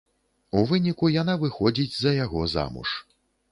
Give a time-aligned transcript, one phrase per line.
[0.59, 2.99] У выніку яна выходзіць за яго замуж.